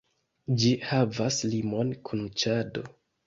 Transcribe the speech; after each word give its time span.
Ĝi 0.61 0.71
havas 0.91 1.37
limon 1.53 1.93
kun 2.09 2.25
Ĉado. 2.45 2.87